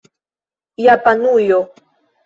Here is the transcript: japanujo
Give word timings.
japanujo 0.85 1.59